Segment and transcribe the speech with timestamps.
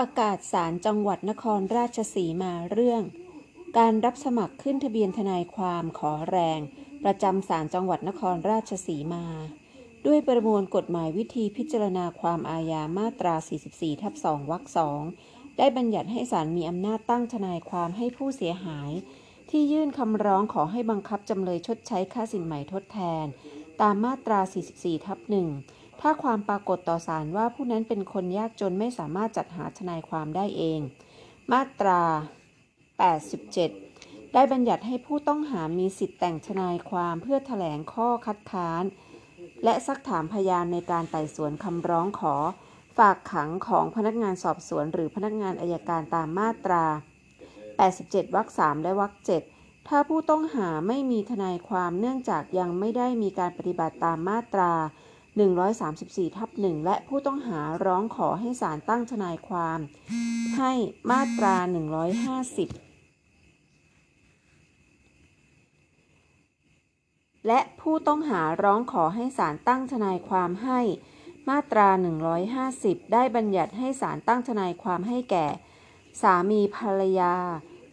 [0.00, 3.02] ประกาศศาลจังหวัดนครราชสีมาเรื่อง
[3.78, 6.60] การรับสมัครขึ้นทะเบียนทนายความขอแรง
[7.04, 9.26] ประจำศาลจังหวัดนครราชสีมา
[10.06, 13.34] ด้วยประมวลกฎหมายวิธีพิจารณาความอาญามาตรา
[13.68, 15.02] 44 ทับ 2 วรรคสอง
[15.58, 18.90] ได้บัญญัติให้ศาลมีอำนาจตั้งทนายความให้ผู้เสียหาย
[19.50, 23.26] ที่ยื่นคำร้องขอให้บังคับจำเลยชดใช้ค่าสินใหม่ทดแทน
[23.80, 24.40] ตามมาตรา
[24.74, 30.80] 44 ทับ 1 ถ้าความปรากฏต่อศาลว่าผู้นั้นเป็นคนยากจนไม่สามารถจัดหาทนายความได้เอง
[31.52, 32.00] มาตรา
[33.38, 38.84] 87 ได้บัญญัติให้ผู้ต้องหามีสิทธิ์แต่งทนายความเพื่อถแถลงข้อคัดค้าน
[39.64, 42.34] และซักถามพยานในการไต่สวนคำร้องขอ
[42.98, 46.84] ฝากขังของพนักงานสอบสวน หรือพนักงานอายการตามมาตรา
[47.60, 49.12] 87 วรรค 3 และวรรค
[49.52, 54.72] 7ถ้าผู้ต้องหาไม่มีทนายความเนื่องจากยังไม่ได้มีการปฏิบัติตามมาตรา
[55.30, 59.78] 134ทับหนึ่งและผู้ต้องหาร้องขอให้ศาลตั้งทนายความ
[60.58, 60.72] ให้
[61.10, 61.66] มาตรา 150
[67.46, 70.80] และผู้ต้องหาร้องขอให้ศาลตั้งทนายความให้
[71.48, 71.88] มาตรา
[72.50, 75.46] 150 ได้บัญญัติให้ศาลตั้งทนายความให้แก่
[76.22, 77.34] สามีภรรยา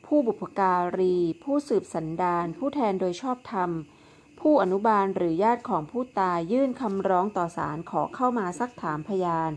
[0.06, 3.72] ผู้บุพการี ผู้สืบสันดานผู้แทนโดยชอบธรรม
[4.50, 9.52] ผู้อนุบาลหรือญาติของผู้ตายยื่นคำร้องต่อศาลขอเข้ามาซักถามพยาน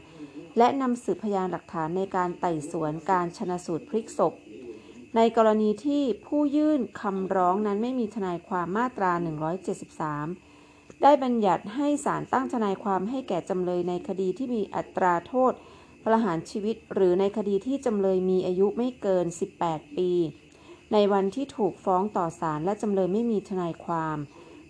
[0.59, 4.35] และนำสืบพยานหลักฐานในการไต่สวนการชนะสูตรพลิกศพ
[5.17, 9.13] ในกรณีที่ผู้ยื่นคำร้องนั้นไม่มีทนายความมาตรา
[10.27, 15.53] 173 ได้บัญญัติให้ศาลตั้งทนายความให้แก่จำเลยในคดีที่มีอัตราโทษ
[16.05, 19.27] ประหารชีวิตหรือในคดีที่จำเลยมีอายุไม่เกิน
[19.61, 20.11] 18 ปี
[20.93, 24.19] ในวันที่ถูกฟ้องต่อศาลและจำเลยไม่มีทนายความ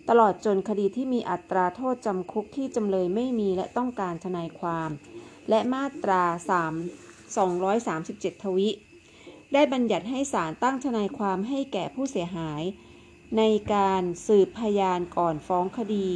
[0.09, 4.89] ตลอดจนคดีที่มีอัตราโทษจำคุกที่จำเลยไม่มีและต้องการทนายความ
[5.49, 6.23] และมาตรา
[7.35, 8.69] 3 237 ทวิ
[9.53, 12.63] ได้บัญญัติให้ศาลตั้งทนายความให้แก่ผู้เสียหาย
[13.37, 16.09] ในการสืบพยานก่อนฟ้องคดี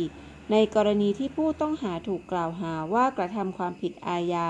[0.51, 4.50] ในกรณีที่ผู้ต้องหาถูกกล่าวหาว่ากระทำความผิดอาญา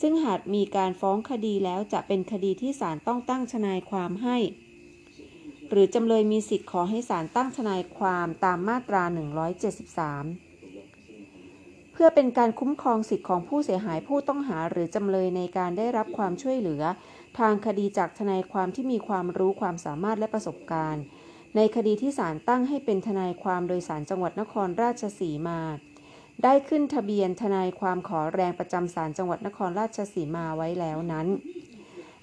[0.00, 4.36] ซึ่งหากมีการฟ้องคดีแล้วจะเป็นคดีที่ศาลต้องตั้งทนายความให้
[5.76, 9.02] หรือจำเลยมีสิทธิ์ขอให้ศาลตั้งทนายความตามมาตรา
[10.68, 16.82] 173 เพื่อเป็นการคุ้มครองสิทธิของผู้เสียหายผู้ต้องหาหรือจำเลยในการได้รับความช่วยเหลือ
[17.38, 21.04] ทางคดีจากทนายความที่มีความรู้ความสามารถและประสบการณ์
[21.56, 25.60] ในคดีที่ศาลตั้งให้เป็นทนายความโดยศาลจังหวัดนครราชสีมา
[26.42, 31.26] ได้ขึ้นทะเบียนทนายความขอแรงประจำศาลจังหวัดนครราชสีมาไว้แล้วนั้น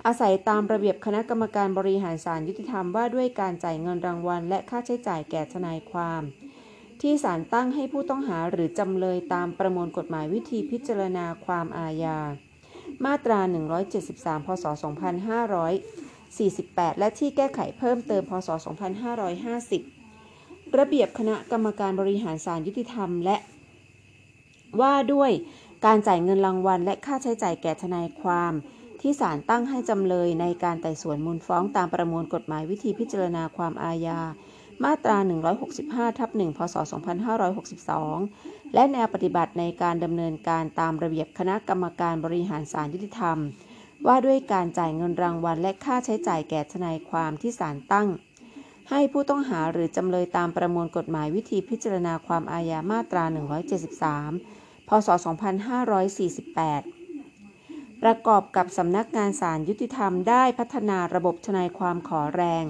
[0.06, 6.22] อาศัยตามระเบียบคณะกรรมการบริหารศาลยุติธรรมว่าด้วยการจ่ายเงินรางวัล และค่าใช้จ่ายแก่ทนายความ
[7.02, 12.20] ที่ศาลตั้งให้ผู้ต้องหาหรือจำเลยตามประมวลกฎหมายวิธีพิจารณาความอาญา
[13.06, 13.40] มาตรา
[13.94, 14.66] 173 พศ
[16.28, 18.50] 2548 และที่แก้ไขเพิ่มเติม พศ
[20.04, 23.38] 2550 ระเบียบคณะกรรมการบริหารศาลยุติธรรมและ
[24.82, 25.32] ว่าด้วย
[25.86, 28.54] การจ่ายเงินรางวัล และค่าใช้จ่ายแก่ทนายความ
[29.02, 34.20] ที่ศาลตั้งให้จำเลยในการไต่สวนมูลฟ้องตามประมวลกฎหมายวิธีพิจารณาความอาญา
[34.84, 35.18] มาตรา
[35.68, 36.76] 165 ทับ1พศ
[37.56, 43.38] 2562 และแนวปฏิบัติในการดำเนินการตามระเบียบคณะกรรมการบริหารศาลยุติธรรม
[44.08, 48.08] ว่าด้วยการจ่ายเงินรางวัลและค่าใช้จ่ายแก่ทนายความที่ศาลตั้ง
[48.90, 53.24] ให้ผู้ต้องหาหรือจำเลยตามประมวลกฎหมายวิธีพิจารณาความอาญามาตรา
[54.08, 57.01] 173 พศ 2548
[58.04, 62.66] ประกอบกับสำนักงานศาลยุติธรรมได้พัฒนาระบบทนายความขอแรง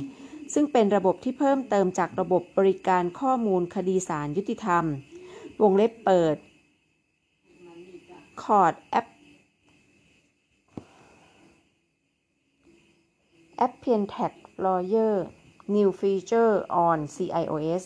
[0.54, 4.84] ซึ่งเป็นระบบที่เพิ่มเติมจากระบบบริการข้อมูลคดีศาลยุติธรรม
[5.62, 6.36] วงเล็บเปิด
[8.44, 9.08] คอร์ดแอป
[13.58, 14.34] แอปเพียนแท็ก
[14.66, 15.26] ลอเยอร์
[15.76, 16.54] New Feature
[16.88, 17.84] on CIOS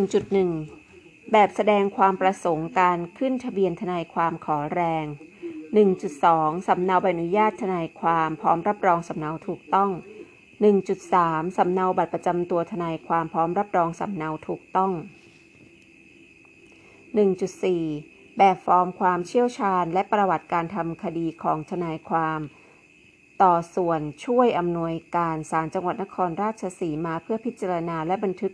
[0.04, 5.04] 1.1 แบบแสดงความประสงค์การขึ้นทะเบียนทนายความขอแรง
[5.76, 9.90] 1.2 สำเนาใบอนุญาตทนายความพร้อมรับรองสำเนาถูกต้อง
[10.68, 14.92] 1.3 สำเนาบัตรประจำตัวทนายความพร้อมรับรองสำเนาถูกต้อง
[17.24, 22.40] 1.4 แบบฟอร์มความเชี่ยวชาญ และประวัติการทำคดีของทนายความ
[23.42, 28.52] ต่อส่วนช่วยอำนวยการศาลจังหวัดนครราชสีมาเพื่อพิจารณาและบันทึก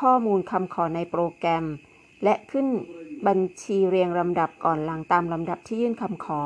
[0.00, 1.64] ข้อมูลคำขอในโปรแกรม
[2.24, 2.66] และขึ้น
[3.26, 6.42] บัญชีเรียงลำดับก่อนหลังตามลำดับที่ยื่นคำขอ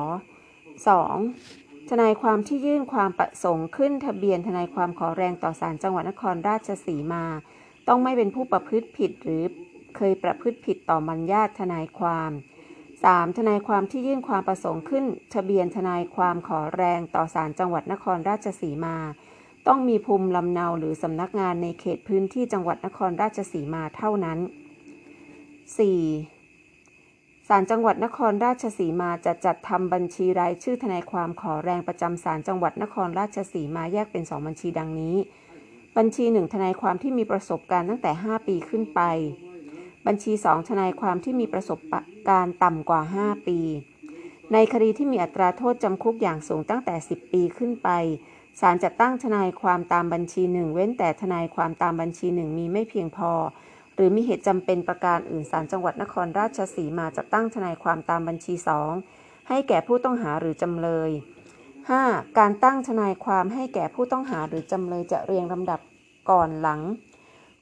[1.13, 1.91] 2.
[1.91, 7.25] ทนายความที่ยื่นความประสงค์ขึ้นทะเบียนทนายความขอแรงต่อศาลจังหวัดนครราชสีมา
[7.89, 9.43] ต้องไม่เป็นผู้ประพฤติผิดหรือ
[9.97, 12.31] เคยประพฤติผิดต่อมัญญาตทนายความ
[12.85, 13.39] 3.
[13.39, 18.97] ทนายความที่ยื่นความประสงค์ขึ้น ทะเบียนทนายความขอแรงต่อศาลจังหวัดนครราชสีมา
[19.67, 26.40] ต้องมีภูมิลำเนาหรือสำนักงานในเขตพื้นที่จังหวัดนครราชสีมาเท่านั้น 4.
[27.53, 35.17] ศาลจังหวัดนครราชสีมาจะจัดทำบัญชีรายชื่อทนายความขอแรงประจำศาลจังหวัดนครราชสีมาแยกเป็นสองบัญชีดังนี้
[35.97, 39.01] บัญชีหนึ่งทนายความที่มีประสบการณ์ตั้งแต่ 5 ปีขึ้นไป
[40.07, 41.79] บัญชี2ทนายความที่มีประสบ
[42.29, 43.59] การณ์ต่ำกว่า 5 ปี
[44.53, 47.89] ในคดีที่มีอัตราโทษจำคุกอย่างสูงตั้งแต่ 10 ปีขึ้นไป
[48.61, 53.33] ศาลจะตั้งทนายความตามบัญชีหนึ่งเว้นแต่ทนายความตามบัญชีหนึ่งมีไม่เพียงพอ
[54.01, 58.55] รือมีเหตุจำเป็นประการอื่นศาลจังหวัดนครราชสีมาจะตั้งทนายความตามบัญชี
[59.03, 61.11] 2 ให้แก่ผู้ต้องหาหรือจำเลย
[61.75, 62.39] 5.
[62.39, 65.81] การตั้งทนายความให้แก่ผู้ต้องหาหรือจำเลยจะเรียงลำดับ
[66.31, 66.81] ก่อนหลัง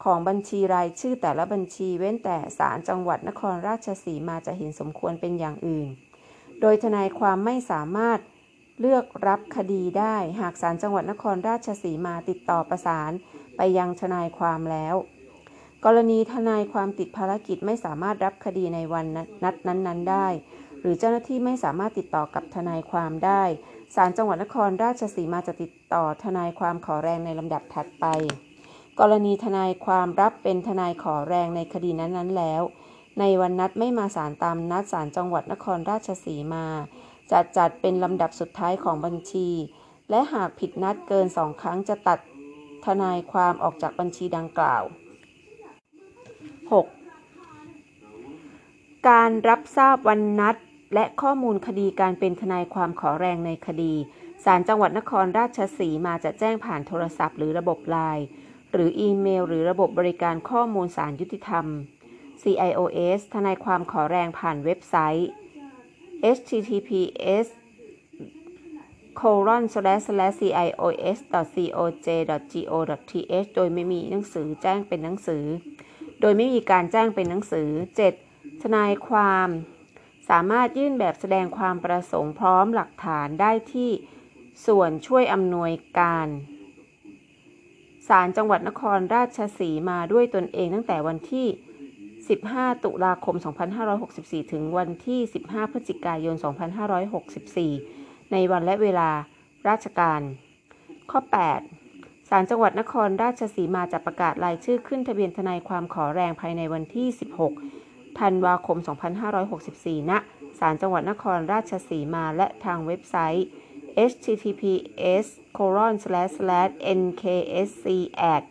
[0.04, 5.88] ของบัญชีรายชื่อแต่ละบัญชีเว้นแต่ศาลจังหวัดนครราชสีมาจะเห็นสมควรเป็นอย่างอื่น
[6.60, 8.18] โดยทนายความไม่สามารถ
[8.80, 13.12] เลือกรับคดีได้ หากศาลจังหวัดนครราชสีมาติดต่อประสาน
[13.56, 14.94] ไปยังทนายความแล้ว
[15.84, 19.06] กรณีทนายความติดภารกิจไม่สามารถรับคดีในวัน
[19.44, 20.26] นัดนั้นๆ ได้
[20.80, 23.42] หรือเจ้าหน้าที่ไม่สามารถติดต่อกับทนายความได้
[23.94, 28.06] ศาลจังหวัดนครราชสีมาจะติดต่อทนายความขอแรงในลำดับถัดไป
[29.00, 32.62] กรณีทนายความรับเป็นทนายขอแรงในคดีนั้นๆแล้ว
[33.18, 36.66] ในวันนัดไม่มาศาลตามนัดศาลจังหวัดนครราชสีมา
[37.30, 39.48] จะจัดเป็นลำดับสุดท้ายของบัญชี
[40.10, 42.18] และหากผิดนัดเกินสองครั้งจะตัด
[42.86, 44.84] ทนายความออกจากบัญชีดังกล่าว
[46.72, 46.84] 6.
[49.08, 50.56] การรับทราบวันนัด
[50.94, 53.94] และข้อมูลคดีการเป็นทนายความขอแรงในคดี
[54.44, 58.26] ศาลจังหวัดนครราชสีมาจะแจ้งผ่านโทรศัพท์หรือระบบไลน์
[58.72, 61.66] หรืออีเมล หรือระบบบริการข้อมูลสารยุติธรรม
[62.42, 65.28] CIOS ทนายความขอแรงผ่านเว็บไซต์
[66.36, 67.46] https
[69.20, 70.84] colon slash slash cios
[71.32, 72.08] coj
[72.70, 72.78] go
[73.10, 75.44] th โดยไม่มีหนังสือแจ้งเป็นหนังสือ
[76.20, 77.68] โดยไม่มีการแจ้งเป็นหนังสือ
[78.18, 78.62] 7.
[78.62, 79.48] ทนายความ
[80.28, 83.90] สามารถยื่นแบบแสดงความประสงค์พร้อมหลักฐานได้ที่
[84.66, 86.28] ส่วนช่วยอำนวยการ
[88.08, 91.46] ศาลจังหวัดนครราชสีมาด้วยตนเองตั้งแต่วันที่
[92.14, 93.36] 15 ตุลาคม
[93.94, 96.34] 2564 ถึงวันที่ 15 พฤศจิกายน
[97.54, 99.10] 2564 ในวันและเวลา
[99.68, 100.20] ราชการ
[101.10, 101.77] ข้อ 8
[102.28, 107.08] ศาลจังหวัดนครราชสีมาจะประกาศรายชื่อขึ้นทะเบียนทนายความขอแรงภายในวันที่
[107.64, 108.78] 16 ธันวาคม
[109.44, 110.12] 2564 ณ
[110.58, 113.46] ศาลจังหวัดนครราชสีมาและทางเว็บไซต์
[114.10, 117.84] https colon slash slash nksc
[118.34, 118.42] at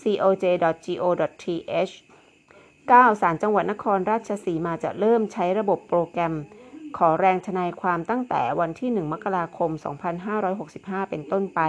[0.00, 1.94] coj.go.th
[2.90, 3.20] 9.
[3.22, 6.34] ศาลจังหวัดนครราชสีมาจะเริ่มใช้ระบบโปรแกรม
[6.96, 9.70] ขอแรงทนายความตั้งแต่วันที่ 1 มกราคม
[10.40, 11.60] 2565 เป็นต้นไป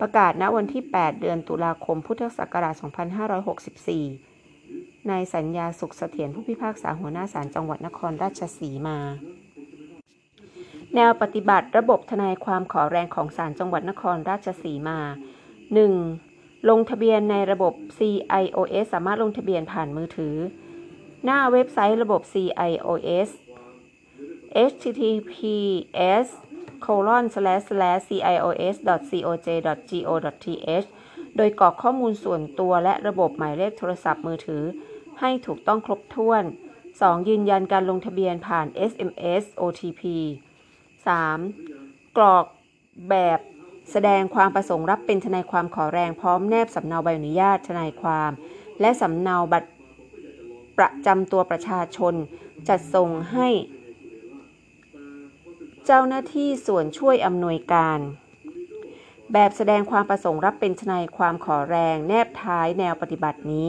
[0.00, 2.74] ประกาศณวันที่ 8 เดือนตุลาคม พุทธศักราช
[4.12, 8.98] 2564ในสัญญาสุขเสถียรผู้พิพากษาหัวหน้าศาลจังหวัดนครราชสีมา
[10.94, 14.98] แนวปฏิบัติระบบทนายความขอแรงของศาลจังหวัดนครราชสีมา
[15.84, 16.68] 1.
[16.68, 20.36] ลงทะเบียนในระบบ CIOS สามารถลงทะเบียนผ่านมือถือ
[21.24, 23.30] หน้าเว็บไซต์ระบบ CIOS
[24.72, 26.28] https
[26.84, 28.76] colon slash slash cios
[29.10, 29.48] coj
[30.08, 30.14] go
[30.44, 30.88] th
[31.36, 34.62] โดยกรอกข้อมูลส่วนตัวและระบบหมายเลขโทรศัพท์มือถือ
[35.20, 36.42] ให้ถูกต้องครบถ้วน
[36.86, 37.28] 2.
[37.28, 40.02] ยืนยันการลงทะเบียนผ่าน SMS OTP
[41.24, 42.16] 3.
[42.16, 42.44] กรอก
[43.10, 43.40] แบบ
[43.92, 48.30] แสดงความประสงค์รับเป็นทนายความขอแรงพร้อมแนบสำเนาใบอนุญาตทนายความ
[48.80, 49.70] และสำเนาบัตร
[50.78, 52.14] ประจำตัวประชาชน
[52.68, 53.48] จัดส่งให้
[55.86, 57.98] เจ้าหน้าที่ส่วนช่วยอำนวยการ
[59.32, 63.68] แบบแสดงความประสงค์รับเป็นทนายความขอแรงแนบท้ายแนวปฏิบัตินี้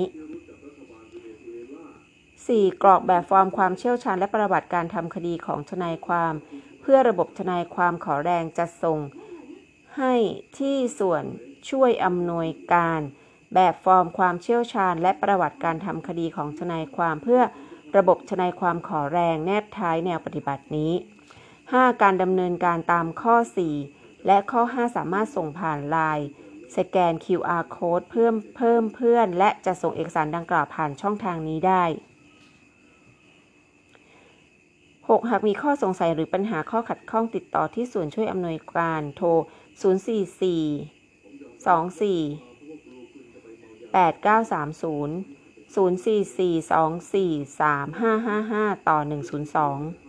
[1.62, 2.82] 4.
[2.84, 6.34] กรอกแบบฟอร์มความเชี่ยวชาญและประวัติการทำคดีของทนายความ
[6.82, 9.00] เพื่อระบบทนายความขอแรงจะส่ง
[9.98, 10.16] ให้
[10.58, 11.24] ที่ส่วน
[11.70, 13.02] ช่วยอำนวยการ
[13.54, 17.42] แบบฟอร์มความเชี่ยวชาญ และประวัติการทำคดีของทนายความเพื่อ
[17.98, 20.94] ระบบทนายความขอแรงแนบท้ายแนวปฏิบัตินี้
[21.72, 22.02] 5.
[22.02, 23.36] การดำเนินการตามข้อ
[23.82, 26.28] 4 และข้อ 5 สามารถส่งผ่านไลน์
[26.78, 31.84] สแกน QR code เพิ่มเพิ่มเพื่อน และจะส่งเอกสารดังกล่าวผ่านช่องทางนี้ได้
[35.12, 35.30] 6.
[35.30, 39.28] หากมีข้อสงสัยหรือปัญหาข้อขัดข้องติดต่อที่ศูนย์ช่วยอำนวยการโทร
[39.82, 39.88] 044
[41.68, 42.58] 24
[43.94, 46.58] 8930 044
[47.14, 50.07] 24 3555 ต่อ 102